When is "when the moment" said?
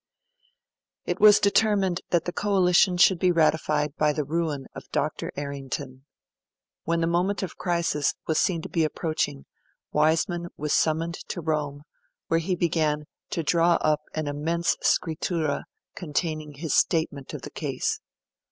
6.85-7.43